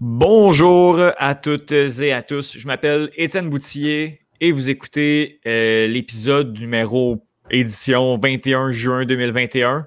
[0.00, 2.58] Bonjour à toutes et à tous.
[2.58, 9.86] Je m'appelle Étienne Boutillier et vous écoutez euh, l'épisode numéro édition 21 juin 2021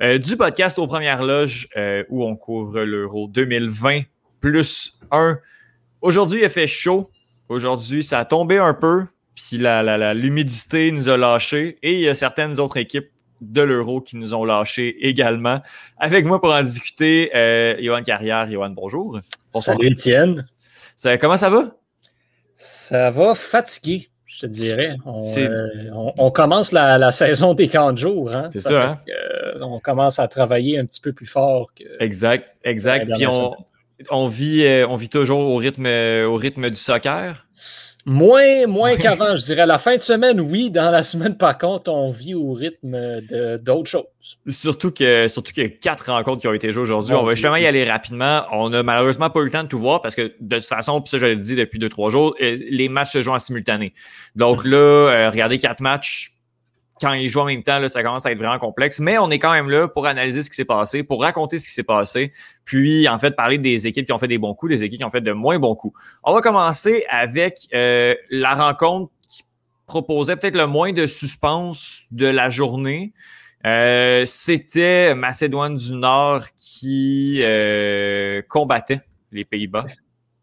[0.00, 4.02] euh, du podcast aux premières loges euh, où on couvre l'Euro 2020
[4.38, 5.38] plus 1.
[6.00, 7.10] Aujourd'hui, il fait chaud.
[7.48, 9.06] Aujourd'hui, ça a tombé un peu.
[9.34, 14.16] Puis l'humidité nous a lâché et il y a certaines autres équipes de l'euro qui
[14.16, 15.60] nous ont lâché également.
[15.98, 18.50] Avec moi pour en discuter, euh, Johan Carrière.
[18.50, 19.20] Johan, bonjour.
[19.52, 19.76] Bonsoir.
[19.76, 20.46] Salut Étienne.
[21.20, 21.76] comment ça va?
[22.56, 24.96] Ça va fatigué, je te dirais.
[25.06, 28.30] On, euh, commence la, saison des 40 jours.
[28.34, 28.46] Hein.
[28.48, 28.90] C'est ça.
[28.90, 29.00] hein?
[29.08, 31.70] Euh, on commence à travailler un petit peu plus fort.
[31.74, 33.10] Que, exact, exact.
[33.14, 33.26] Puis
[34.10, 37.47] on, vit, on vit toujours au rythme, au rythme du soccer.
[38.06, 39.66] Moins, moins qu'avant, je dirais.
[39.66, 40.70] La fin de semaine, oui.
[40.70, 43.20] Dans la semaine, par contre, on vit au rythme
[43.60, 44.04] d'autres choses.
[44.46, 47.14] Surtout que surtout qu'il y a quatre rencontres qui ont été jouées aujourd'hui.
[47.14, 48.44] on va justement y aller rapidement.
[48.52, 51.00] On n'a malheureusement pas eu le temps de tout voir parce que de toute façon,
[51.00, 53.38] puis ça, je l'ai dit depuis deux, trois jours, euh, les matchs se jouent en
[53.38, 53.92] simultané.
[54.36, 56.32] Donc là, euh, regardez quatre matchs,
[57.00, 59.00] quand ils jouent en même temps, là, ça commence à être vraiment complexe.
[59.00, 61.66] Mais on est quand même là pour analyser ce qui s'est passé, pour raconter ce
[61.66, 62.32] qui s'est passé,
[62.64, 65.04] puis en fait parler des équipes qui ont fait des bons coups, des équipes qui
[65.04, 65.98] ont fait de moins bons coups.
[66.24, 69.42] On va commencer avec euh, la rencontre qui
[69.86, 73.12] proposait peut-être le moins de suspense de la journée.
[73.66, 79.00] Euh, C'était Macédoine du Nord qui euh, combattait
[79.32, 79.86] les Pays-Bas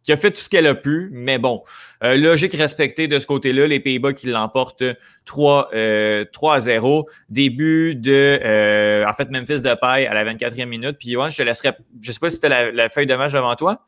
[0.06, 1.64] qui a fait tout ce qu'elle a pu, mais bon,
[2.04, 4.84] euh, logique respectée de ce côté-là, les Pays-Bas qui l'emportent
[5.26, 7.08] 3, euh, 3 à 0.
[7.30, 10.98] Début de, euh, en fait, Memphis de paille à la 24e minute.
[11.00, 13.56] Puis Johan, je te laisserai, je sais pas si c'était la, feuille de match devant
[13.56, 13.82] toi.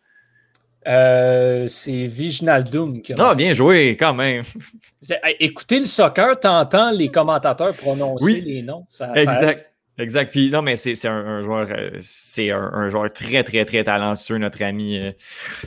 [0.83, 3.15] C'est Viginaldum qui a...
[3.19, 4.43] Ah, bien joué, quand même.
[5.39, 8.87] Écoutez le soccer, t'entends les commentateurs prononcer les noms.
[9.13, 9.71] exact.
[9.97, 10.31] Exact.
[10.31, 14.61] Puis non, mais c'est un, joueur, euh, c'est un, joueur très, très, très talentueux, notre
[14.63, 15.11] ami, euh,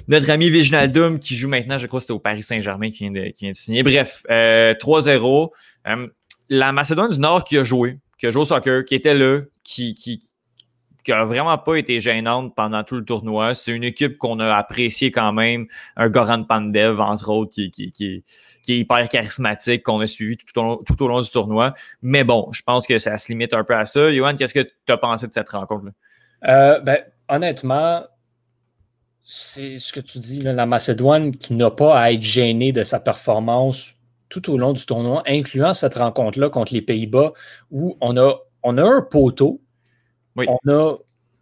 [0.07, 3.09] notre ami Viginaldum, qui joue maintenant, je crois que c'était au Paris Saint-Germain qui, qui
[3.09, 3.83] vient de signer.
[3.83, 5.51] Bref, 3-0.
[5.89, 6.07] Euh,
[6.49, 9.41] la Macédoine du Nord qui a joué, qui a joué au soccer, qui était là,
[9.65, 10.23] qui, qui,
[11.05, 13.55] qui a vraiment pas été gênante pendant tout le tournoi.
[13.55, 15.67] C'est une équipe qu'on a appréciée quand même.
[15.97, 18.25] Un Goran Pandev, entre autres, qui, qui, qui,
[18.63, 21.75] qui est hyper charismatique, qu'on a suivi tout au, long, tout au long du tournoi.
[22.03, 24.13] Mais bon, je pense que ça se limite un peu à ça.
[24.13, 25.93] Johan, qu'est-ce que tu as pensé de cette rencontre-là?
[26.49, 28.05] Euh, ben, honnêtement,
[29.23, 32.99] c'est ce que tu dis, la Macédoine qui n'a pas à être gênée de sa
[32.99, 33.95] performance
[34.29, 37.33] tout au long du tournoi, incluant cette rencontre-là contre les Pays-Bas,
[37.71, 39.61] où on a, on a un poteau,
[40.37, 40.97] on a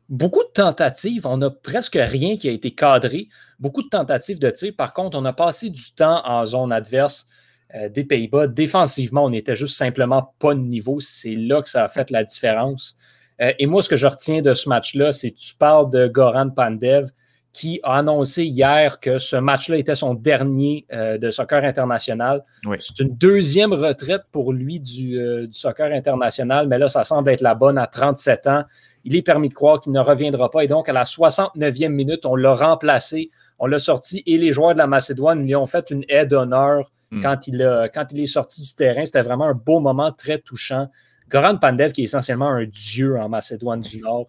[0.08, 3.28] beaucoup de tentatives, on n'a presque rien qui a été cadré,
[3.58, 4.72] beaucoup de tentatives de tir.
[4.76, 7.26] Par contre, on a passé du temps en zone adverse
[7.74, 8.46] euh, des Pays-Bas.
[8.46, 11.00] Défensivement, on n'était juste simplement pas de niveau.
[11.00, 12.96] C'est là que ça a fait la différence.
[13.40, 16.08] Euh, et moi, ce que je retiens de ce match-là, c'est que tu parles de
[16.08, 17.10] Goran Pandev
[17.58, 22.42] qui a annoncé hier que ce match-là était son dernier euh, de soccer international.
[22.78, 27.40] C'est une deuxième retraite pour lui du, du, soccer international, mais là, ça semble être
[27.40, 28.64] la bonne à 37 ans
[29.04, 30.64] il est permis de croire qu'il ne reviendra pas.
[30.64, 34.74] Et donc, à la 69e minute, on l'a remplacé, on l'a sorti et les joueurs
[34.74, 37.22] de la Macédoine lui ont fait une aide d'honneur hmm.
[37.22, 39.04] quand, il quand il est sorti du terrain.
[39.06, 40.88] C'était vraiment un beau moment très touchant.
[41.30, 44.28] Goran Pandev, qui est essentiellement un dieu en Macédoine du Nord,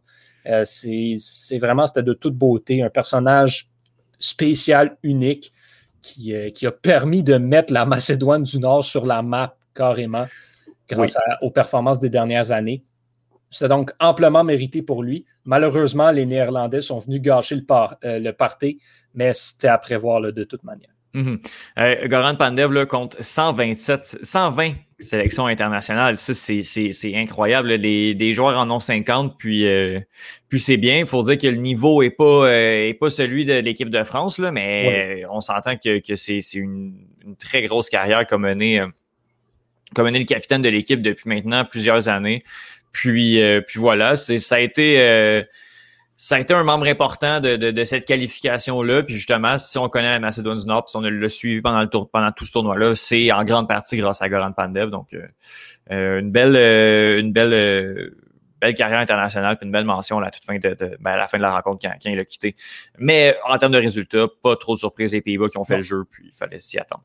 [0.49, 3.69] euh, c'est vraiment, c'était de toute beauté, un personnage
[4.17, 5.53] spécial, unique,
[6.01, 10.27] qui, euh, qui, a permis de mettre la Macédoine du Nord sur la map carrément
[10.87, 12.83] grâce aux performances des dernières années.
[13.51, 15.25] C'est donc amplement mérité pour lui.
[15.45, 18.79] Malheureusement, les Néerlandais sont venus gâcher le, par, euh, le party,
[19.13, 20.89] mais c'était à prévoir de toute manière.
[21.13, 21.37] Mm
[22.05, 26.17] Goran Pandev compte 127, 120 sélections internationales.
[26.17, 27.73] Ça, c'est incroyable.
[27.73, 29.99] Les, des joueurs en ont 50, puis, euh,
[30.47, 30.99] puis c'est bien.
[30.99, 34.37] Il faut dire que le niveau n'est pas, est pas celui de l'équipe de France,
[34.37, 36.93] là, mais on s'entend que, que c'est une,
[37.25, 38.81] une, très grosse carrière qu'a mené,
[39.97, 42.43] mené le capitaine de l'équipe depuis maintenant plusieurs années.
[42.91, 45.43] Puis, euh, puis voilà, c'est ça a été euh,
[46.21, 49.03] ça a été un membre important de, de, cette qualification-là.
[49.03, 51.79] Puis justement, si on connaît la Macédoine du Nord, puis si on l'a suivi pendant
[51.79, 54.89] le tour, pendant tout ce tournoi-là, c'est en grande partie grâce à Goran Pandev.
[54.89, 56.57] Donc euh, une belle,
[57.21, 58.13] une belle,
[58.59, 61.27] belle carrière internationale, puis une belle mention à la toute fin de, ben, à la
[61.27, 62.53] fin de la rencontre quand, quand il a quitté.
[62.97, 65.83] Mais en termes de résultats, pas trop de surprises des Pays-Bas qui ont fait le
[65.83, 67.03] jeu, puis il fallait s'y attendre.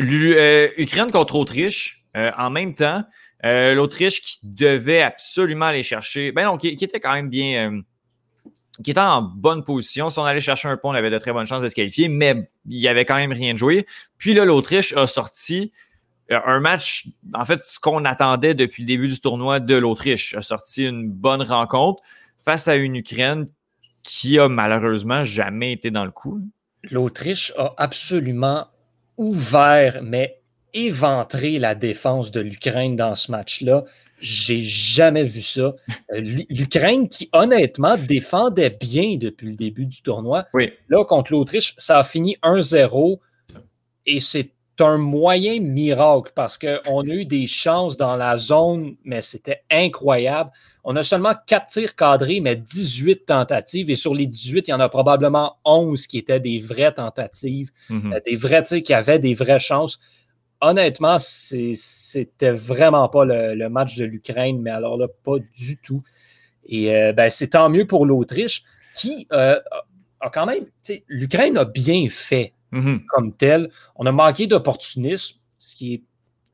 [0.00, 3.04] Ukraine contre Autriche, en même temps.
[3.42, 7.82] L'Autriche qui devait absolument aller chercher, ben non, qui, était quand même bien,
[8.82, 10.10] qui était en bonne position.
[10.10, 12.08] Si on allait chercher un pont, on avait de très bonnes chances de se qualifier,
[12.08, 13.86] mais il y avait quand même rien de joué.
[14.16, 15.72] Puis là, l'Autriche a sorti
[16.30, 20.42] un match, en fait, ce qu'on attendait depuis le début du tournoi de l'Autriche, a
[20.42, 22.02] sorti une bonne rencontre
[22.44, 23.46] face à une Ukraine
[24.02, 26.40] qui a malheureusement jamais été dans le coup.
[26.90, 28.66] L'Autriche a absolument
[29.16, 30.37] ouvert, mais
[30.86, 33.84] éventré la défense de l'Ukraine dans ce match-là.
[34.20, 35.74] J'ai jamais vu ça.
[36.12, 36.20] Euh,
[36.50, 40.46] L'Ukraine qui, honnêtement, défendait bien depuis le début du tournoi.
[40.54, 40.72] Oui.
[40.88, 43.18] Là, contre l'Autriche, ça a fini 1-0
[44.06, 49.22] et c'est un moyen miracle parce qu'on a eu des chances dans la zone, mais
[49.22, 50.50] c'était incroyable.
[50.84, 53.90] On a seulement 4 tirs cadrés, mais 18 tentatives.
[53.90, 57.70] Et sur les 18, il y en a probablement 11 qui étaient des vraies tentatives,
[57.90, 58.12] mhm.
[58.12, 59.98] euh, des vrais tirs qui avaient des vraies chances.
[60.60, 66.02] Honnêtement, c'était vraiment pas le, match de l'Ukraine, mais alors là, pas du tout.
[66.66, 68.64] Et euh, ben, c'est tant mieux pour l'Autriche
[68.94, 69.58] qui euh,
[70.20, 70.66] a quand même,
[71.08, 73.00] l'Ukraine a bien fait Mhm.
[73.08, 73.70] comme tel.
[73.96, 76.02] On a manqué d'opportunisme, ce qui est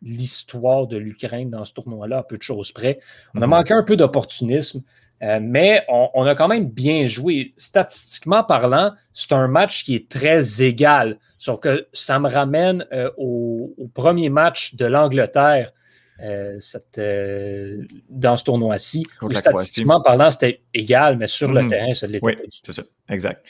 [0.03, 3.01] l'histoire de l'Ukraine dans ce tournoi-là, à peu de choses près.
[3.35, 3.51] On a Mhm.
[3.51, 4.83] manqué un peu d'opportunisme,
[5.25, 7.53] euh, mais on, a quand même bien joué.
[7.57, 11.19] Statistiquement parlant, c'est un match qui est très égal.
[11.39, 15.73] Sauf que ça me ramène euh, au, premier match de l'Angleterre
[16.23, 16.59] euh,
[18.11, 19.07] dans ce tournoi-ci.
[19.31, 21.69] Statistiquement parlant, c'était égal, mais sur le Mhm.
[21.69, 22.73] terrain, ça ne l'était Oui, pas du tout.
[22.73, 23.45] c'est ça, exact.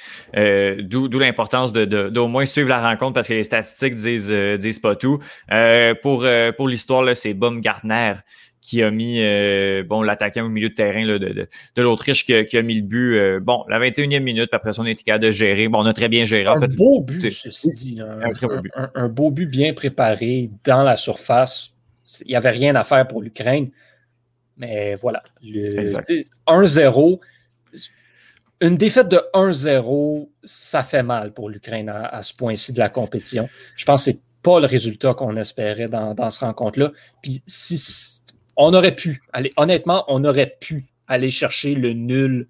[0.82, 4.56] D'où l'importance d'au de, de, moins suivre la rencontre parce que les statistiques disent, euh,
[4.58, 5.18] disent pas tout.
[6.02, 6.24] Pour
[6.56, 8.14] pour l'histoire, c'est Baumgartner
[8.64, 9.20] qui a mis
[9.84, 12.76] bon l'attaquant au milieu de terrain là, de, de, de l'Autriche qui, qui, a mis
[12.76, 13.38] le but.
[13.40, 15.68] bon, la 21e minute, après ça, on capable de gérer.
[15.68, 16.46] Bon, on a très bien géré.
[16.46, 18.00] Un fait, beau but, ceci dit.
[18.00, 18.72] Un, un, très beau but.
[18.74, 21.72] Un, un, beau but bien préparé dans la surface.
[22.22, 23.70] Il n'y avait rien à faire pour l'Ukraine.
[24.56, 25.22] Mais voilà.
[25.42, 27.20] 1-0.
[28.60, 32.88] Une défaite de 1-0, ça fait mal pour l'Ukraine à, à, ce point-ci de la
[32.88, 33.48] compétition.
[33.76, 36.92] Je pense que ce n'est pas le résultat qu'on espérait dans, dans cette rencontre-là.
[37.20, 38.13] Puis si
[38.56, 42.48] on aurait pu, aller, honnêtement, on aurait pu aller chercher le nul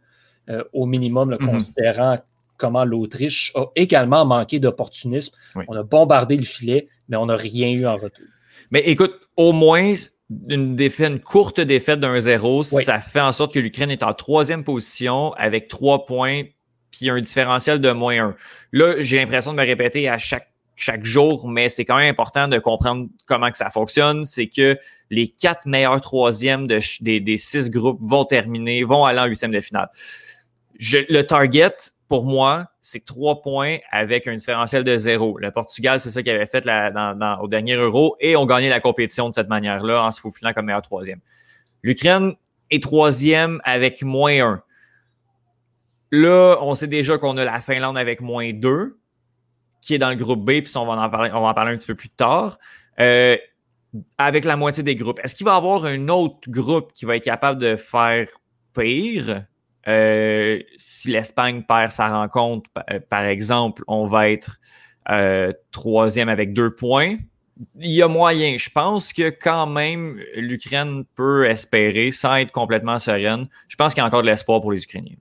[0.50, 1.46] euh, au minimum, le, Mhm.
[1.48, 2.18] considérant
[2.58, 5.34] comment l'Autriche a également manqué d'opportunisme.
[5.56, 5.64] Oui.
[5.68, 8.24] On a bombardé le filet, mais on n'a rien eu en retour.
[8.70, 9.94] Mais écoute, au moins,
[10.48, 12.84] une, défaite, une courte défaite d'un 0, Oui.
[12.84, 16.42] ça fait en sorte que l'Ukraine est en troisième position avec trois points
[16.90, 18.36] puis un différentiel de moins un.
[18.72, 22.48] Là, j'ai l'impression de me répéter à chaque, chaque jour, mais c'est quand même important
[22.48, 24.24] de comprendre comment que ça fonctionne.
[24.24, 24.76] C'est que
[25.10, 29.88] les quatre meilleurs troisièmes des, six groupes vont terminer, vont aller en huitième de finale.
[30.80, 31.74] Le target,
[32.08, 35.38] pour moi, c'est trois points avec un différentiel de zéro.
[35.38, 36.64] Le Portugal, c'est ça qu'il avait fait
[37.40, 40.66] au dernier Euro et ont gagné la compétition de cette manière-là en se faufilant comme
[40.66, 41.20] meilleur troisième.
[41.82, 42.34] L'Ukraine
[42.70, 44.62] est troisième avec moins un.
[46.10, 48.98] Là, on sait déjà qu'on a la Finlande avec moins deux,
[49.84, 51.86] qui est dans le groupe B, puis on va en parler, on en un petit
[51.86, 52.58] peu plus tard.
[53.00, 53.36] Euh,
[54.18, 55.20] avec la moitié des groupes.
[55.22, 58.26] Est-ce qu'il va y avoir un autre groupe qui va être capable de faire
[58.74, 59.44] pire?
[59.86, 64.58] Euh, si l'Espagne perd sa rencontre, euh, par exemple, on va être
[65.70, 67.18] troisième avec deux points.
[67.78, 68.56] Il y a moyen.
[68.56, 73.46] Je pense que quand même, l'Ukraine peut espérer, sans être complètement sereine.
[73.68, 75.16] Je pense qu'il y a encore de l'espoir pour les Ukrainiens.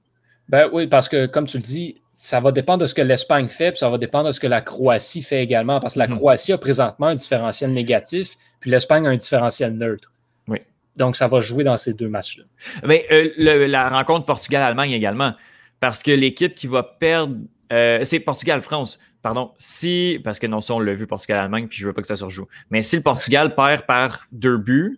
[0.48, 3.50] Ben oui, parce que comme tu le dis, ça va dépendre de ce que l'Espagne
[3.50, 6.08] fait, puis ça va dépendre de ce que la Croatie fait également, parce que la
[6.08, 6.16] Mhm.
[6.16, 10.10] Croatie a présentement un différentiel négatif, puis l'Espagne a un différentiel neutre.
[10.48, 10.60] Oui.
[10.96, 12.46] Donc, ça va jouer dans ces deux matchs-là.
[12.88, 15.34] Mais euh, le- la rencontre Portugal-Allemagne également,
[15.82, 17.36] parce que l'équipe qui va perdre,
[17.74, 19.52] euh, c'est Portugal-France, pardon.
[19.58, 22.16] Si, parce que non, ça on l'a vu Portugal-Allemagne, puis je veux pas que ça
[22.16, 22.48] se rejoue.
[22.70, 24.98] Mais si le Portugal perd par deux buts,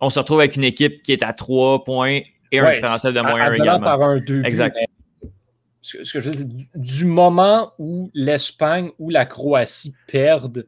[0.00, 2.18] on se retrouve avec une équipe qui est à trois points
[2.50, 3.80] et un différentiel de moins un également.
[3.80, 4.74] par un deux buts, Exact.
[4.76, 4.88] mais
[5.84, 10.66] ce, que- je veux dire, du- moment où l'Espagne ou la Croatie perdent,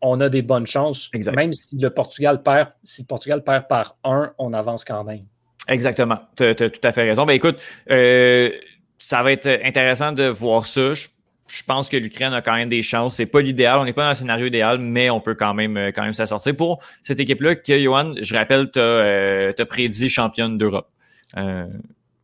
[0.00, 1.10] on a des bonnes chances.
[1.12, 1.36] Exact.
[1.36, 5.20] Même si le Portugal perd, si le Portugal perd par un, on avance quand même.
[5.68, 6.18] Exactement.
[6.36, 7.26] Tu as, tout à fait raison.
[7.26, 7.58] Ben écoute,
[7.90, 8.50] euh,
[8.98, 10.94] ça va être intéressant de voir ça.
[10.94, 11.08] Je,
[11.46, 13.16] je pense que l'Ukraine a quand même des chances.
[13.16, 13.78] C'est pas l'idéal.
[13.78, 16.14] On n'est pas dans un scénario idéal, mais on peut quand même, euh, quand même
[16.14, 16.56] s'en sortir.
[16.56, 20.88] Pour cette équipe-là, que Johan, je rappelle, tu as, prédit championne d'Europe.
[21.36, 21.66] Euh,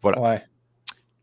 [0.01, 0.21] voilà.
[0.21, 0.43] Ouais.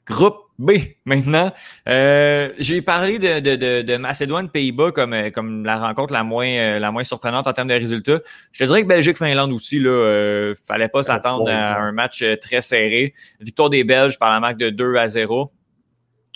[0.05, 0.71] Groupe B,
[1.05, 1.51] maintenant.
[1.89, 6.47] Euh, J'ai parlé de, de, de, de Macédoine-Pays-Bas comme, euh, comme la rencontre la moins,
[6.47, 8.19] euh, la moins surprenante en termes de résultats.
[8.51, 12.35] Je te dirais que Belgique-Finlande aussi, là, euh, fallait pas s'attendre à un match euh,
[12.35, 13.13] très serré.
[13.39, 15.51] Victoire des Belges par la marque de 2 à 0.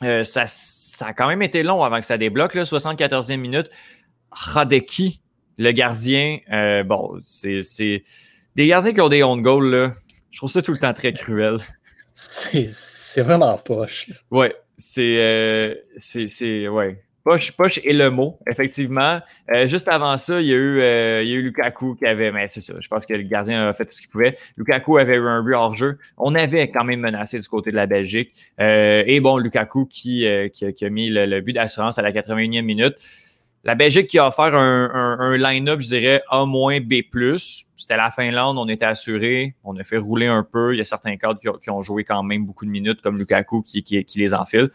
[0.03, 3.69] Euh, ça, ça a quand même été long avant que ça débloque, là, 74e minute.
[4.31, 5.21] Radeki,
[5.57, 8.03] le gardien, euh, bon, c'est c'est
[8.55, 9.91] Des gardiens qui ont des on goal, là,
[10.31, 11.57] je trouve ça tout le temps très cruel.
[12.19, 14.09] C'est vraiment poche.
[14.31, 15.17] Ouais, c'est.
[15.19, 16.67] Euh, c'est.
[16.67, 16.99] Ouais.
[17.23, 19.19] Poche, poche est le mot, effectivement.
[19.53, 22.05] Euh, juste avant ça, il y, a eu, euh, il y a eu Lukaku qui
[22.05, 24.37] avait, mais c'est ça, je pense que le gardien a fait tout ce qu'il pouvait.
[24.55, 25.97] Lukaku avait eu un but hors jeu.
[26.17, 28.31] On avait quand même menacé du côté de la Belgique.
[28.61, 32.95] Euh, et bon, Lukaku qui, qui, a mis le, but d'assurance à la 81e minute.
[33.67, 37.03] La Belgique qui a offert un, line-up, je dirais, A-, B+.
[37.75, 40.73] C'était la Finlande, on était assuré, on a fait rouler un peu.
[40.73, 43.61] Il y a certains cadres qui, ont joué quand même beaucoup de minutes, comme Lukaku
[43.63, 44.69] qui, qui, qui les enfile.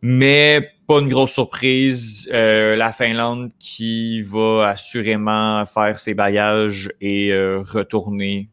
[0.00, 2.26] Mais pas une grosse surprise.
[2.32, 8.48] Euh, la Finlande qui va assurément faire ses bagages et euh, retourner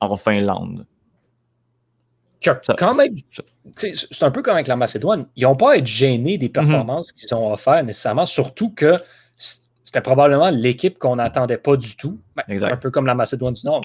[0.00, 0.84] en Finlande.
[2.78, 3.12] Quand même,
[3.76, 5.26] c'est un peu comme avec la Macédoine.
[5.36, 6.52] Ils n'ont pas à être gênés des mhm.
[6.52, 8.96] performances qu'ils ont offertes nécessairement, surtout que
[9.36, 12.18] c'était probablement l'équipe qu'on n'attendait pas du tout.
[12.36, 13.82] Ben, un peu comme la Macédoine du Nord.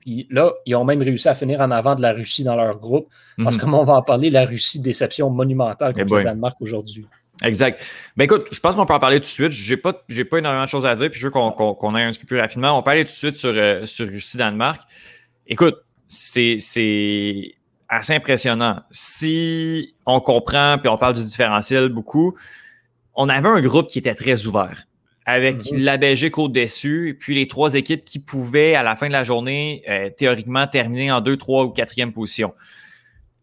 [0.00, 2.78] Puis là, ils ont même réussi à finir en avant de la Russie dans leur
[2.78, 3.08] groupe.
[3.42, 3.72] Parce que, mhm.
[3.72, 7.06] comme on va en parler, la Russie, déception monumentale contre le Danemark aujourd'hui.
[7.42, 7.84] Exact.
[8.16, 9.52] Ben écoute, je pense qu'on peut en parler tout de suite.
[9.52, 12.10] J'ai pas, j'ai pas énormément de choses à dire, puis je veux qu'on aille un
[12.10, 12.76] petit peu plus rapidement.
[12.76, 14.82] On peut aller tout de suite sur, euh, sur Russie-Danemark.
[15.46, 15.76] Écoute,
[16.08, 17.54] c'est, c'est
[17.88, 18.80] assez impressionnant.
[18.90, 22.36] Si on comprend, puis on parle du différentiel beaucoup,
[23.14, 24.84] on avait un groupe qui était très ouvert
[25.28, 25.82] avec mm-hmm.
[25.82, 29.82] la Belgique au-dessus, puis les trois équipes qui pouvaient, à la fin de la journée,
[29.86, 32.54] euh, théoriquement terminer en deux, trois ou quatrième position.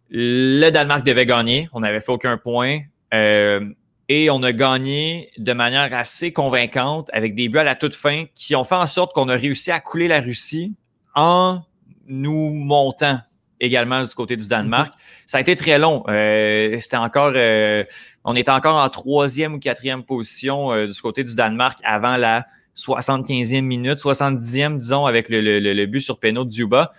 [0.09, 2.79] Le Danemark devait gagner, on n'avait fait aucun point.
[3.13, 3.69] Euh,
[4.09, 8.25] et on a gagné de manière assez convaincante avec des buts à la toute fin
[8.33, 10.73] qui ont fait en sorte qu'on a réussi à couler la Russie
[11.13, 11.61] en
[12.07, 13.19] nous montant
[13.59, 14.93] également du côté du Danemark.
[14.93, 15.23] Mm-hmm.
[15.27, 16.03] Ça a été très long.
[16.07, 17.83] Euh, c'était encore, euh,
[18.23, 22.45] on était encore en troisième ou quatrième position euh, du côté du Danemark avant la
[22.75, 26.91] 75e minute, 70e, disons, avec le, le, le but sur péno de Duba.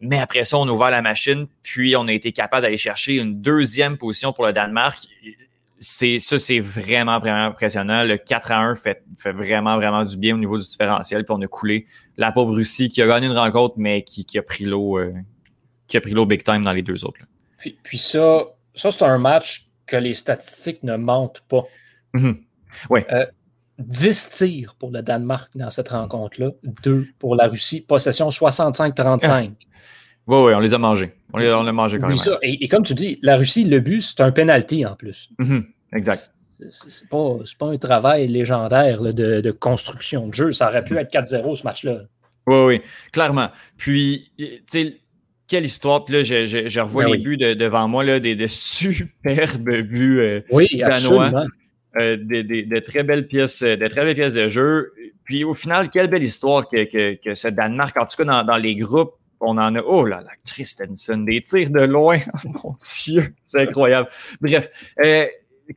[0.00, 3.16] Mais après ça, on a ouvert la machine, puis on a été capable d'aller chercher
[3.16, 4.98] une deuxième position pour le Danemark.
[5.80, 8.02] C'est ça, c'est vraiment, vraiment impressionnant.
[8.02, 11.24] Le 4 à 1 fait, fait vraiment, vraiment du bien au niveau du différentiel.
[11.24, 11.86] Puis on a coulé
[12.18, 14.98] la pauvre Russie qui a gagné une rencontre, mais qui, qui a pris l'eau
[15.86, 17.20] qui a pris l'eau big time dans les deux autres.
[17.58, 21.62] Puis, puis, ça, ça c'est un match que les statistiques ne mentent pas.
[22.14, 22.36] Mm-hmm.
[22.90, 23.00] Oui.
[23.78, 26.50] 10 euh, tirs pour le Danemark dans cette rencontre-là,
[26.82, 29.50] 2 pour la Russie, possession 65-35.
[30.28, 31.12] Oui, oui, on les a mangés.
[31.32, 32.18] On les, a mangés quand même.
[32.42, 35.30] Et, comme tu dis, la Russie, le but, c'est un penalty en plus.
[35.38, 35.64] Mm-hmm.
[35.94, 36.32] Exact.
[36.70, 40.52] C'est pas, pas un travail légendaire de, de, construction de jeu.
[40.52, 41.16] Ça aurait pu mm-hmm.
[41.16, 42.00] être 4-0 ce match-là.
[42.46, 43.48] Oui, oui, clairement.
[43.76, 45.00] Puis, tu sais,
[45.48, 46.04] quelle histoire.
[46.04, 48.46] Puis là, je, je, je revois ben les buts de, devant moi, là, des, de
[48.48, 51.46] superbes buts euh, oui, danois.
[51.98, 54.92] Euh, des, de, très belles pièces, euh, de très belles pièces de jeu.
[55.24, 58.44] Puis au final, quelle belle histoire que, que, que ce Danemark, en tout cas dans,
[58.44, 59.80] dans les groupes, on en a.
[59.80, 62.18] Oh là là, Christensen, des tirs de loin.
[62.44, 62.74] Mon
[63.04, 64.08] Dieu, c'est incroyable.
[64.40, 64.68] Bref.
[65.02, 65.26] Euh,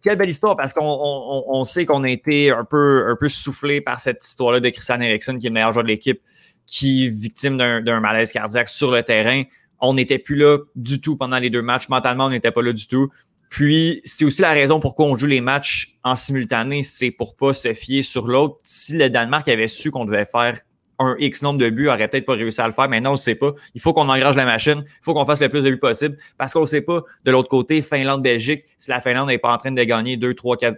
[0.03, 3.27] quelle belle histoire parce qu'on on, on sait qu'on a été un peu, un peu
[3.27, 6.21] soufflé par cette histoire-là de Christian Eriksen, qui est le meilleur joueur de l'équipe,
[6.69, 9.43] qui est victime d'un malaise cardiaque sur le terrain.
[9.79, 11.89] On n'était plus là du tout pendant les deux matchs.
[11.89, 13.09] Mentalement, on n'était pas là du tout.
[13.49, 17.53] Puis, c'est aussi la raison pourquoi on joue les matchs en simultané, c'est pour pas
[17.53, 18.57] se fier sur l'autre.
[18.63, 20.59] Si le Danemark avait su qu'on devait faire
[20.99, 22.89] un X nombre de buts, aurait peut-être pas réussi à le faire.
[22.89, 23.53] Maintenant, on ne sait pas.
[23.73, 24.83] Il faut qu'on engage la machine.
[24.85, 27.31] Il faut qu'on fasse le plus de buts possible parce qu'on ne sait pas de
[27.31, 30.77] l'autre côté, Finlande-Belgique, si la Finlande n'est pas en train de gagner 2, 3, 4,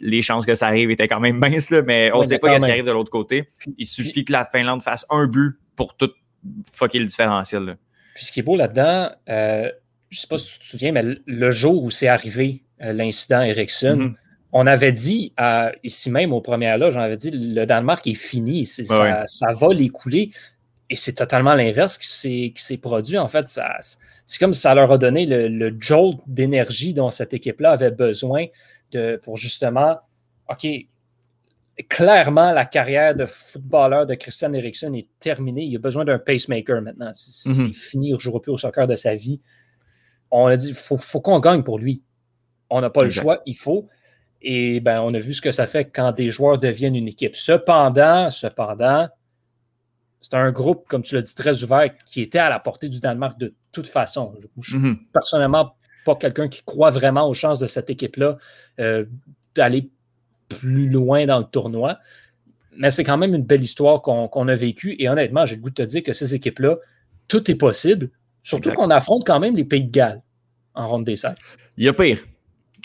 [0.00, 2.58] les chances que ça arrive étaient quand même minces, là, mais on ne sait pas
[2.58, 3.48] ce qui arrive de l'autre côté.
[3.78, 6.10] Il suffit que la Finlande fasse un but pour tout
[6.72, 7.76] fucker le différentiel.
[8.14, 9.70] Puis ce qui est beau là-dedans, euh,
[10.10, 12.92] je ne sais pas si tu te souviens, mais le jour où c'est arrivé, euh,
[12.92, 14.14] l'incident Ericsson, mm-hmm.
[14.52, 15.34] on avait dit,
[15.82, 20.30] ici même au premier loge, on avait dit le Danemark est fini, ça, va l'écouler.
[20.90, 23.18] Et c'est totalement l'inverse qui s'est produit.
[23.18, 27.34] En fait, c'est comme si ça leur a donné le, le jolt d'énergie dont cette
[27.34, 28.46] équipe-là avait besoin
[29.22, 29.98] pour justement,
[30.48, 30.66] OK,
[31.88, 35.64] clairement, la carrière de footballeur de Christian Eriksen est terminée.
[35.64, 37.10] Il a besoin d'un pacemaker maintenant.
[37.14, 37.74] C'est mhm.
[37.74, 39.40] fini, il ne jouera plus au soccer de sa vie.
[40.30, 42.02] On a dit, il faut, qu'on gagne pour lui.
[42.70, 43.88] On n'a pas le choix, il faut.
[44.42, 47.36] Et ben, on a vu ce que ça fait quand des joueurs deviennent une équipe.
[47.36, 49.08] Cependant, cependant,
[50.20, 53.00] c'est un groupe, comme tu l'as dit, très ouvert, qui était à la portée du
[53.00, 54.34] Danemark de toute façon.
[54.60, 54.98] Je, mhm.
[55.12, 58.38] Personnellement, pas quelqu'un qui croit vraiment aux chances de cette équipe-là
[58.80, 59.04] euh,
[59.54, 59.90] d'aller
[60.48, 61.98] plus loin dans le tournoi.
[62.76, 64.96] Mais c'est quand même une belle histoire qu'on a vécue.
[64.98, 66.76] Et honnêtement, j'ai le goût de te dire que ces équipes-là,
[67.28, 68.10] tout est possible.
[68.42, 70.22] Surtout qu'on affronte quand même les Pays de Galles
[70.74, 71.36] en ronde des salles.
[71.76, 72.18] Il y a pire.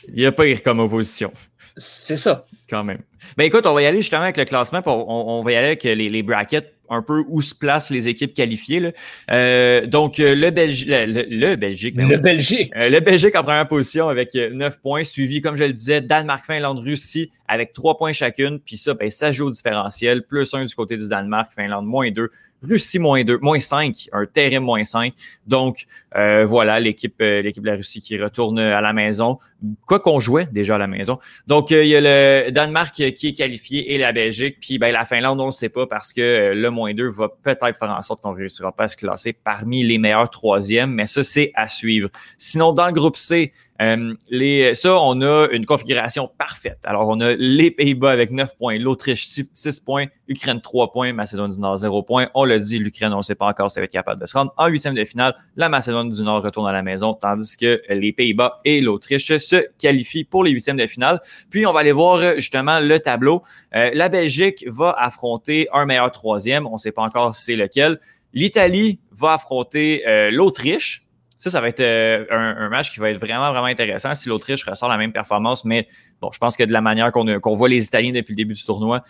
[0.08, 1.34] Il y a pire comme opposition.
[1.80, 2.46] C'est ça.
[2.70, 3.00] Quand même.
[3.38, 4.82] Ben écoute, on va y aller justement avec le classement.
[4.86, 8.34] On, va y aller avec les, les brackets un peu où se placent les équipes
[8.34, 8.94] qualifiées.
[9.32, 11.96] Euh, donc, euh, le, Belgi le, Belgique.
[11.96, 12.72] Ben le Belgique.
[12.76, 16.46] Euh, le Belgique en première position avec 9 points, suivi, comme je le disais, Danemark,
[16.46, 18.60] Finlande, Russie avec 3 points chacune.
[18.60, 20.24] Puis ça, ben, ça joue au différentiel.
[20.24, 22.30] Plus 1 du côté du Danemark, Finlande, moins 2.
[22.64, 25.14] Russie moins 2, moins 5, un terrible moins 5.
[25.48, 25.86] Donc,
[26.16, 29.40] euh, voilà, l'équipe euh, l'équipe de la Russie qui retourne à la maison.
[29.88, 31.20] Quoi qu'on jouait déjà à la maison.
[31.48, 34.58] Donc, euh, il y a le Danemark qui est qualifié et la Belgique.
[34.60, 37.78] Puis, ben, la Finlande, on ne sait pas parce que le moins 2 va peut-être
[37.78, 40.92] faire en sorte qu'on ne réussira pas à se classer parmi les meilleurs troisièmes.
[40.92, 42.10] Mais ça, c'est à suivre.
[42.38, 46.80] Sinon, dans le groupe C, euh, les, ça, on a une configuration parfaite.
[46.84, 51.52] Alors, on a les Pays-Bas avec 9 points, l'Autriche 6, points, Ukraine 3 points, Macédoine
[51.52, 52.28] du Nord 0 points.
[52.34, 54.26] On l'a dit, l'Ukraine, on ne sait pas encore si elle va être capable de
[54.26, 54.54] se rendre.
[54.58, 58.12] En huitième de finale, la Macédoine du Nord retourne à la maison, tandis que les
[58.12, 61.22] Pays-Bas et l'Autriche se qualifient pour les huitièmes de finale.
[61.50, 63.44] Puis, on va aller voir justement le tableau.
[63.76, 66.68] Euh, la Belgique va affronter un meilleur troisième.
[66.68, 68.00] On ne sait pas encore c'est lequel.
[68.34, 71.06] L'Italie va affronter euh, l'Autriche.
[71.40, 74.66] Ça, ça va être euh, un, match qui va être vraiment, vraiment intéressant si l'Autriche
[74.66, 75.64] ressort la même performance.
[75.64, 75.88] Mais
[76.20, 78.66] bon, je pense que de la manière qu'on voit les Italiens depuis le début du
[78.66, 79.04] tournoi,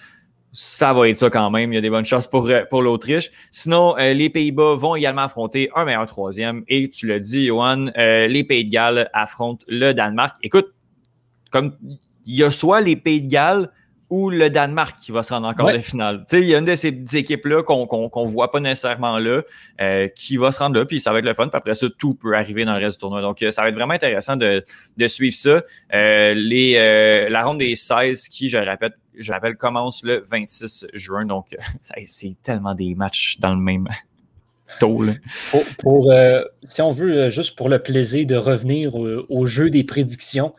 [0.52, 1.74] ça va être ça quand même.
[1.74, 3.32] Il y a des bonnes chances pour, euh, pour l'Autriche.
[3.50, 6.64] Sinon, euh, les Pays-Bas vont également affronter un meilleur troisième.
[6.68, 10.38] Et tu l'as dit, Johan, les Pays de Galles affrontent le Danemark.
[10.44, 10.68] Écoute,
[11.50, 11.76] comme
[12.28, 13.72] il y a soit les Pays de Galles
[14.10, 15.82] ou le Danemark qui va se rendre encore ouais.
[15.82, 16.26] finale.
[16.28, 19.42] Tu sais, il y a une de ces équipes-là qu'on qu'on voit pas nécessairement là,
[19.82, 21.48] euh, qui va se rendre là, puis ça va être le fun.
[21.48, 23.22] Puis après ça, tout peut arriver dans le reste du tournoi.
[23.22, 24.66] Donc, euh, ça va être vraiment intéressant de,
[24.98, 25.62] de suivre ça.
[25.94, 30.24] Euh, les, euh, la ronde des 16 qui, je le répète, je rappelle, commence le
[30.30, 31.26] 26 juin.
[31.26, 31.56] Donc,
[32.06, 33.88] c'est tellement des matchs dans le même
[34.80, 35.04] taux.
[35.04, 35.14] Là.
[35.52, 36.14] Pour, pour
[36.64, 40.56] si on veut, juste pour le plaisir de revenir au, au jeu des prédictions,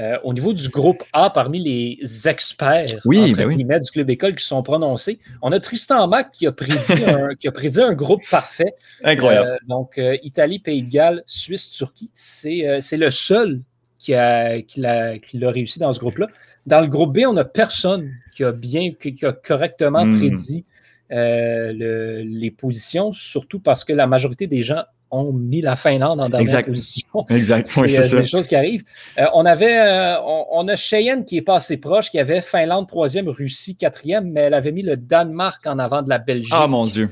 [0.00, 4.60] euh, au niveau du groupe A, parmi les experts ben du club école qui sont
[4.62, 8.74] prononcés, on a Tristan Mac qui a prédit, un, qui a prédit un groupe parfait.
[9.04, 9.50] Incroyable.
[9.50, 12.10] Euh, donc, euh, Italie, Pays de Galles, Suisse, Turquie.
[12.12, 13.60] C'est le seul
[13.96, 16.26] qui a, qui, l'a, réussi dans ce groupe-là.
[16.66, 20.18] Dans le groupe B, on n'a personne qui a bien, qui, a correctement hmm.
[20.18, 20.64] prédit
[21.10, 24.82] les positions, surtout parce que la majorité des gens
[25.14, 27.26] ont mis la Finlande en dernière position.
[27.30, 27.66] Exact.
[27.66, 28.84] c'est euh, des choses qui arrivent.
[29.18, 30.16] Euh, on avait, euh,
[30.50, 34.54] on, a Cheyenne qui est passé proche, qui avait Finlande troisième, Russie quatrième, mais elle
[34.54, 36.52] avait mis le Danemark en avant de la Belgique.
[36.54, 37.10] Ah mon Dieu.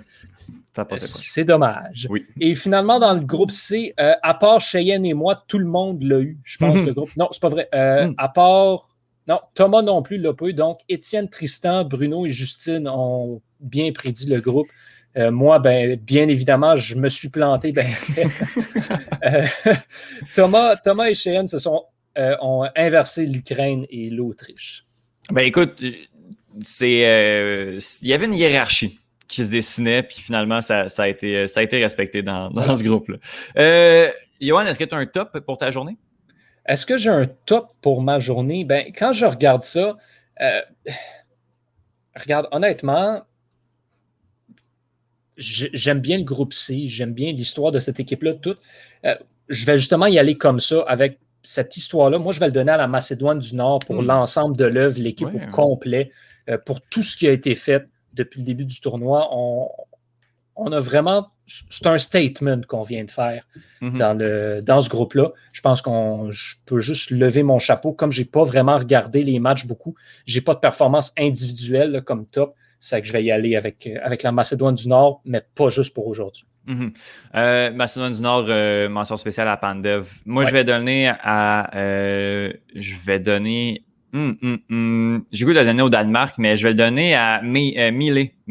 [0.96, 2.06] C'est dommage.
[2.08, 2.24] Oui.
[2.40, 6.20] Et finalement, dans le groupe C, à part Cheyenne et moi, tout le monde l'a
[6.20, 6.38] eu.
[6.44, 7.14] Je pense le groupe.
[7.16, 7.68] Non, c'est pas vrai.
[7.72, 8.14] Hmm.
[8.16, 8.88] À part.
[9.28, 10.54] Non, Thomas non plus l'a pas eu.
[10.54, 14.66] Donc, Étienne, Tristan, Bruno et Justine ont bien prédit le groupe.
[15.16, 17.72] Euh, moi, ben, bien évidemment, je me suis planté.
[17.72, 17.86] Ben,
[19.24, 19.46] euh,
[20.34, 21.84] Thomas, Thomas et Cheyenne se sont,
[22.18, 24.86] euh, ont inversé l'Ukraine et l'Autriche.
[25.30, 25.82] Ben écoute,
[26.62, 28.98] c'est il y avait une hiérarchie
[29.28, 32.82] qui se dessinait, puis finalement, ça, a, été, ça a été respecté dans, dans ce
[32.82, 33.18] groupe-là.
[34.40, 35.96] Johan, est-ce que tu as un top pour ta journée?
[36.66, 38.64] Est-ce que j'ai un top pour ma journée?
[38.64, 39.96] Ben, quand je regarde ça,
[42.16, 43.22] regarde, honnêtement,
[45.36, 48.34] j'aime bien le groupe C, j'aime bien l'histoire de cette équipe-là.
[48.34, 48.56] Tout.
[49.04, 49.14] Euh,
[49.48, 52.18] je vais justement y aller comme ça avec cette histoire-là.
[52.18, 54.06] Moi, je vais le donner à la Macédoine du Nord pour hmm.
[54.06, 56.12] l'ensemble de l'œuvre, l'équipe au complet,
[56.48, 59.28] euh, pour tout ce qui a été fait depuis le début du tournoi.
[59.32, 61.28] On, a vraiment.
[61.46, 63.46] C'est un statement qu'on vient de faire
[63.82, 63.98] mm-hmm.
[63.98, 65.32] dans, le, dans ce groupe-là.
[65.52, 67.92] Je pense qu'on je peux juste lever mon chapeau.
[67.92, 72.02] Comme je n'ai pas vraiment regardé les matchs beaucoup, je n'ai pas de performance individuelle
[72.06, 75.22] comme top c'est que je vais y aller avec, euh, avec la Macédoine du Nord,
[75.24, 76.44] mais pas juste pour aujourd'hui.
[76.66, 76.90] Mhm.
[77.36, 80.08] Euh, Macédoine du Nord, euh, mention spéciale à Pandev.
[80.26, 81.70] Moi, je vais donner à.
[81.74, 83.84] je vais donner.
[84.14, 87.14] Hum, hum, hum, j'ai goût de le donner au Danemark, mais je vais le donner
[87.14, 87.40] à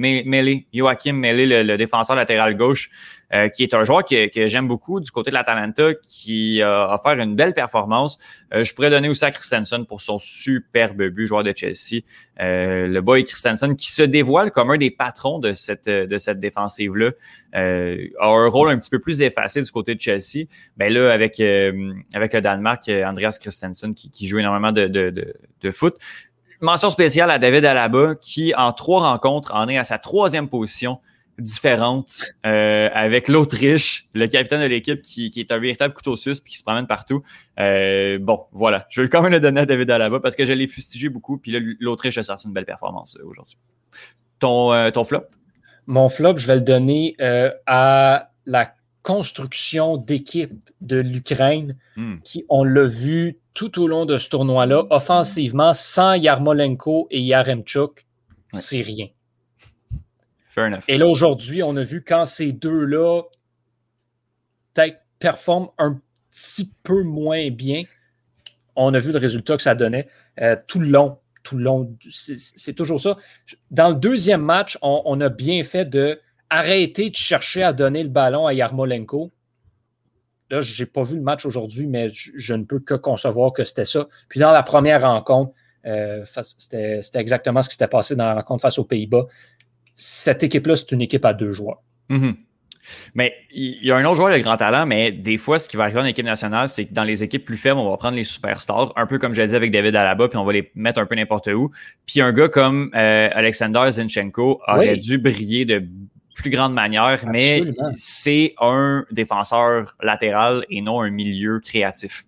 [0.02, 2.90] Mele, Joachim Mele, le, défenseur latéral gauche.
[3.34, 7.18] Euh, qui est un joueur que, j'aime beaucoup du côté de l'Atalanta, qui a offert
[7.18, 8.18] une belle performance.
[8.54, 12.02] Euh, je pourrais donner aussi à Christensen pour son superbe but, joueur de Chelsea.
[12.42, 16.42] Euh, le boy Christensen qui se dévoile comme un des patrons de cette, de cette
[16.42, 17.12] défensive-là,
[17.54, 20.48] a un rôle un petit peu plus effacé du côté de Chelsea.
[20.76, 25.10] Ben là, avec, avec le Danemark, Andreas Christensen qui, joue énormément de, de,
[25.62, 25.96] de foot.
[26.62, 31.00] Mention spéciale à David Alaba qui, en trois rencontres, en est à sa troisième position
[31.40, 36.52] différente euh, avec l'Autriche, le capitaine de l'équipe qui, est un véritable couteau suisse puis
[36.52, 37.24] qui se promène partout.
[37.60, 38.86] Euh, bon, voilà.
[38.92, 41.40] Je vais quand même le donner à David Alaba parce que je l'ai fustigé beaucoup.
[41.40, 43.58] Puis l'Autriche a sorti une belle performance euh, aujourd'hui.
[44.38, 45.26] Ton, ton flop?
[45.88, 47.16] Mon flop, je vais le donner
[47.66, 48.72] à la
[49.04, 52.18] construction d'équipe de l'Ukraine Hmm.
[52.24, 58.06] qui, on l'a vu tout au long de ce tournoi-là, offensivement, sans Yarmolenko et Yaremchuk,
[58.54, 59.08] c'est rien.
[60.48, 60.84] Fair enough.
[60.88, 63.24] Et là, aujourd'hui, on a vu quand ces deux-là
[64.74, 66.00] peut-être performent un
[66.32, 67.84] petit peu moins bien,
[68.76, 70.08] on a vu le résultat que ça donnait
[70.42, 71.18] euh, tout le long.
[71.44, 73.18] Tout le long, c'est c'est toujours ça.
[73.72, 76.20] Dans le deuxième match, on, on a bien fait de
[76.52, 79.32] arrêter de chercher à donner le ballon à Yarmolenko.
[80.52, 83.54] Là, je n'ai pas vu le match aujourd'hui, mais je, je ne peux que concevoir
[83.54, 84.08] que c'était ça.
[84.28, 85.54] Puis dans la première rencontre,
[85.86, 89.26] euh, c'était c'était exactement ce qui s'était passé dans la rencontre face aux Pays-Bas.
[89.94, 91.82] Cette équipe-là, c'est une équipe à deux joueurs.
[92.10, 92.36] Mhm.
[93.14, 95.78] Mais il y a un autre joueur de grand talent, mais des fois, ce qui
[95.78, 98.18] va arriver en équipe nationale, c'est que dans les équipes plus faibles, on va prendre
[98.18, 101.00] les superstars, un peu comme j'ai dit avec David Alaba, puis on va les mettre
[101.00, 101.72] un peu n'importe où.
[102.08, 105.00] Puis un gars comme euh, Alexander Zinchenko aurait Oui.
[105.00, 105.84] dû briller de
[106.42, 107.64] plus grande manière, mais
[107.96, 112.24] c'est un défenseur latéral et non un milieu créatif.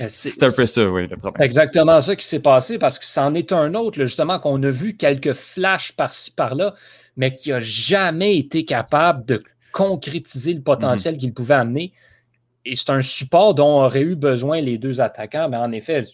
[0.00, 1.42] Euh, C'est un peu ça, oui, le C'est problème.
[1.42, 4.70] exactement ça qui s'est passé parce que c'en est un autre, là, justement, qu'on a
[4.70, 6.74] vu quelques flashs par-ci, par-là,
[7.16, 11.92] mais qui n'a jamais été capable de concrétiser le potentiel qu'il pouvait amener.
[12.64, 15.48] Et c'est un support dont auraient eu besoin les deux attaquants.
[15.48, 16.04] Mais en effet,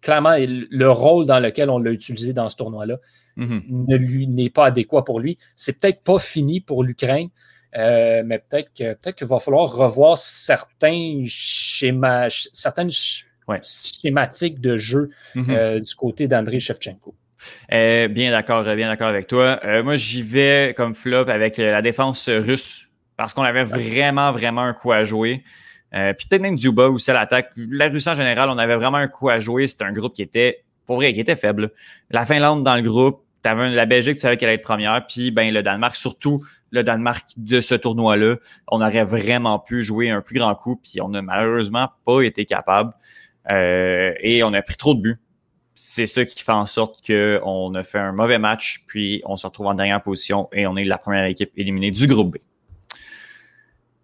[0.00, 2.96] clairement, le rôle dans lequel on l'a utilisé dans ce tournoi-là
[3.36, 3.62] Mhm.
[3.68, 5.38] ne lui n'est pas adéquat pour lui.
[5.54, 7.28] C'est peut-être pas fini pour l'Ukraine,
[7.76, 12.90] euh, mais peut-être que peut-être qu'il va falloir revoir certains schémas, certaines
[13.46, 13.60] Ouais.
[13.62, 15.50] schématiques de jeu Mhm.
[15.50, 17.14] euh, du côté d'Andrei Shevchenko.
[17.72, 19.60] Euh, bien d'accord, bien d'accord avec toi.
[19.84, 24.72] Moi, j'y vais comme flop avec la défense russe parce qu'on avait vraiment, vraiment un
[24.74, 25.44] coup à jouer.
[25.94, 27.50] Euh, puis peut-être même Duba aussi à l'attaque.
[27.56, 29.66] La Russie en général, on avait vraiment un coup à jouer.
[29.66, 31.72] C'était un groupe qui était, pour vrai, qui était faible.
[32.10, 35.06] La Finlande dans le groupe, t'avais la Belgique, tu savais qu'elle allait être première.
[35.06, 38.36] Puis ben le Danemark, surtout le Danemark de ce tournoi-là,
[38.68, 40.76] on aurait vraiment pu jouer un plus grand coup.
[40.76, 42.92] Puis on n'a malheureusement pas été capable.
[43.50, 45.18] Euh, et on a pris trop de buts
[45.80, 49.46] c'est ça qui fait en sorte qu'on a fait un mauvais match, puis on se
[49.46, 52.38] retrouve en dernière position et on est la première équipe éliminée du groupe B.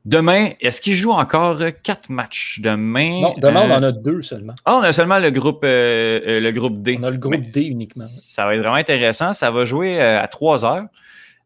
[0.04, 2.60] Demain, est-ce qu'il joue encore quatre matchs?
[2.60, 3.20] Demain?
[3.22, 4.54] Non, demain, on Euh, en a deux seulement.
[4.66, 6.98] Ah, on a seulement le groupe, euh, euh, le groupe D.
[7.00, 8.04] On a le groupe Mais D uniquement.
[8.06, 9.32] Ça va être vraiment intéressant.
[9.32, 10.84] Ça va jouer euh, à 3 heures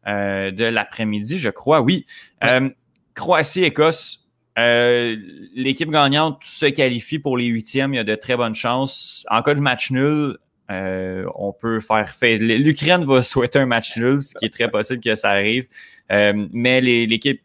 [0.07, 1.81] euh, de l'après-midi, je crois.
[1.81, 2.05] Oui.
[2.43, 2.69] Euh,
[3.15, 4.25] Croatie-Écosse.
[4.57, 5.15] Euh,
[5.55, 7.93] L'équipe gagnante se qualifie pour les huitièmes.
[7.93, 9.25] Il y a de très bonnes chances.
[9.29, 10.35] En cas de match nul,
[10.69, 12.37] euh, on peut faire fait.
[12.37, 15.65] L'Ukraine va souhaiter un match nul, ce qui est très possible que ça arrive.
[16.11, 17.41] Euh, mais l'équipe,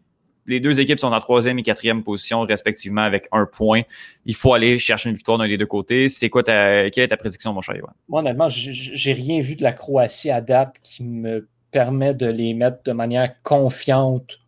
[0.46, 3.82] les deux équipes sont en troisième et quatrième position respectivement avec un point.
[4.26, 6.08] Il faut aller chercher une victoire d'un des deux côtés.
[6.08, 7.92] C'est quoi ta, quelle est ta prédiction, mon cher Yoann?
[8.08, 12.54] Moi, honnêtement, j'ai rien vu de la Croatie à date qui me permet de les
[12.54, 14.38] mettre de manière confiante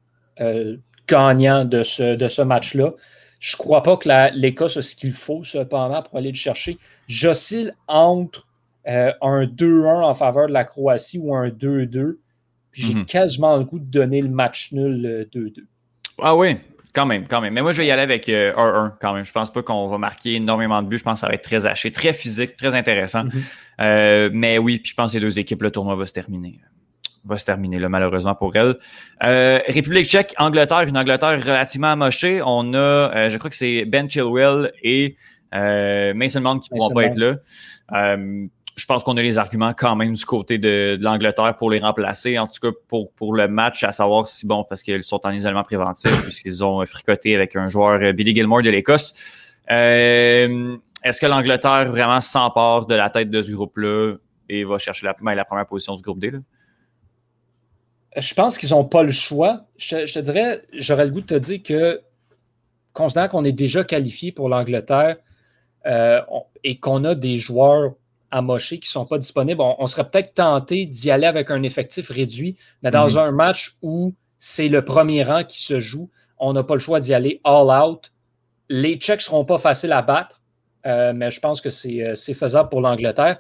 [0.41, 0.77] euh,
[1.09, 2.93] gagnant de ce, de ce match-là.
[3.39, 6.79] Je ne crois pas que l'Écosse a ce qu'il faut, cependant, pour aller le chercher.
[7.07, 8.47] J'oscille entre
[8.89, 12.19] euh, un 2-1 en faveur de la Croatie ou un 2-2.
[12.71, 13.07] Puis J'ai Mhm.
[13.07, 15.65] quasiment le goût de donner le match nul euh, 2-2.
[16.21, 16.57] Ah oui,
[16.95, 17.53] quand même, quand même.
[17.53, 19.25] Mais moi, je vais y aller avec euh, 1-1 quand même.
[19.25, 20.99] Je pense pas qu'on va marquer énormément de buts.
[20.99, 23.25] Je pense que ça va être très haché, très physique, très intéressant.
[23.25, 23.43] Mhm.
[23.83, 26.61] Euh, mais oui, puis je pense que les deux équipes, le tournoi va se terminer.
[27.25, 28.77] Va se terminer, là, malheureusement pour elles.
[29.27, 32.41] Euh, République tchèque, Angleterre, une Angleterre relativement amochée.
[32.45, 35.17] On a, euh, je crois que c'est Ben Chilwell et
[35.55, 37.37] euh, Mason Mount qui ne pourront pas être là.
[38.77, 42.39] Je pense qu'on a les arguments quand même du côté de, l'Angleterre pour les remplacer,
[42.39, 45.31] en tout cas pour, pour le match, à savoir si bon, parce qu'ils sont en
[45.31, 49.15] isolement préventif, puisqu'ils ont fricoté avec un joueur euh, Billy Gilmore de l'Écosse.
[49.71, 54.17] Euh, Est-ce que l'Angleterre vraiment s'empare de la tête de ce groupe-là
[54.49, 56.31] et va chercher la, ben, la première position du groupe D?
[56.31, 56.39] Là?
[58.17, 59.67] Je pense qu'ils n'ont pas le choix.
[59.77, 62.01] Je, te dirais, j'aurais le goût de te dire que,
[62.93, 65.17] considérant qu'on est déjà qualifié pour l'Angleterre
[65.85, 66.21] euh,
[66.65, 67.95] et qu'on a des joueurs
[68.31, 71.63] amochés qui ne sont pas disponibles, on, on serait peut-être tenté d'y aller avec un
[71.63, 73.17] effectif réduit, mais dans Mhm.
[73.19, 77.01] un match où c'est le premier rang qui se joue, on n'a pas le choix
[77.01, 78.13] d'y aller all out.
[78.69, 80.41] Les Tchèques ne seront pas faciles à battre,
[80.87, 83.39] euh, mais je pense que c'est euh, c'est faisable pour l'Angleterre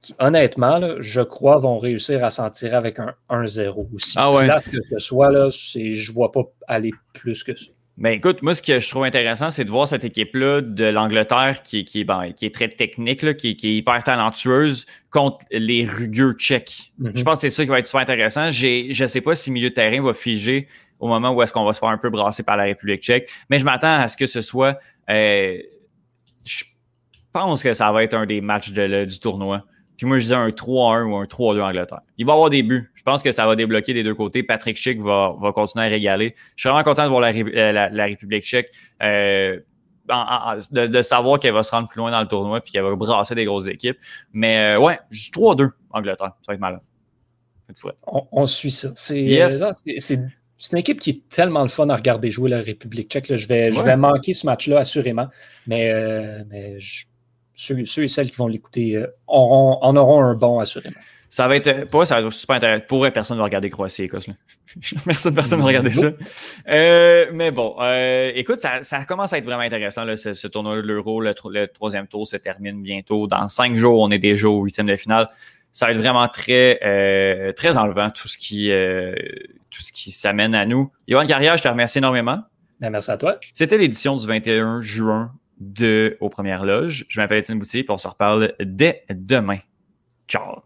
[0.00, 4.12] qui, honnêtement, là, je crois, vont réussir à s'en tirer avec un 1-0 aussi.
[4.16, 4.46] Ah ouais.
[4.70, 7.70] que ce soit, là, je ne vois pas aller plus que ça.
[7.96, 11.62] Ben écoute, moi, ce que je trouve intéressant, c'est de voir cette équipe-là de l'Angleterre
[11.62, 15.44] qui, qui, est, ben, qui est très technique, là, qui, qui est hyper talentueuse contre
[15.52, 16.92] les rugueux tchèques.
[16.98, 17.12] Mhm.
[17.14, 18.50] Je pense que c'est ça qui va être super intéressant.
[18.50, 20.66] J'ai, je sais pas si le milieu de terrain va figer
[20.98, 23.30] au moment où est-ce qu'on va se faire un peu brasser par la République tchèque,
[23.48, 24.78] mais je m'attends à ce que ce soit...
[25.10, 25.58] euh,
[26.44, 26.64] je
[27.32, 29.64] pense que ça va être un des matchs de, le- du tournoi.
[29.96, 32.00] Puis moi, je disais un 3-1 ou un 3-2 Angleterre.
[32.18, 32.90] Il va y avoir des buts.
[32.94, 34.42] Je pense que ça va débloquer des deux côtés.
[34.42, 36.34] Patrick Schick va, va continuer à régaler.
[36.56, 38.70] Je suis vraiment content de voir la, la, République tchèque.
[39.02, 39.60] Euh,
[40.06, 43.34] de, savoir qu'elle va se rendre plus loin dans le tournoi puis qu'elle va brasser
[43.34, 43.98] des grosses équipes.
[44.32, 46.32] Mais euh, ouais, 3-2 Angleterre.
[46.42, 46.80] Ça va être malin.
[48.06, 48.88] On, on, suit ça.
[48.88, 53.34] Euh, c'est une équipe qui est tellement le fun à regarder jouer la République tchèque.
[53.34, 55.28] Je, vais, je vais manquer ce match-là, assurément.
[55.66, 56.78] Mais, euh, mais
[57.54, 60.96] ceux, et celles qui vont l'écouter auront, en auront un bon, assurément.
[61.34, 62.84] Ça va être, pour ça va être super intéressant.
[62.86, 64.26] Pour personne ne va regarder Croatie-Écosse.
[65.04, 66.12] personne, personne ne va regarder ça.
[66.68, 70.76] Euh, mais bon, euh, écoute, ça, ça, commence à être vraiment intéressant, là, ce, tournoi
[70.76, 71.20] de l'Euro.
[71.20, 71.34] Le,
[71.66, 73.26] troisième tour se termine bientôt.
[73.26, 75.26] Dans cinq jours, on est déjà au huitième de finale.
[75.72, 78.70] Ça va être vraiment très, euh, très enlevant, tout ce qui,
[79.70, 80.92] tout ce qui s'amène à nous.
[81.08, 82.44] Yoann Carrière, je te remercie énormément.
[82.78, 83.38] Ben, merci à toi.
[83.52, 87.06] C'était l'édition du 21 juin de Aux Premières Loges.
[87.08, 89.58] Je m'appelle Étienne Boutier et on se reparle dès demain.
[90.28, 90.62] Ciao!